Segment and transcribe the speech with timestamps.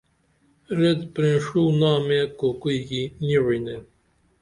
[0.77, 3.83] ریت پرینڜو نامے کوکوئی کی نی وعنین